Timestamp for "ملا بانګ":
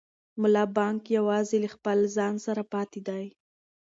0.41-0.99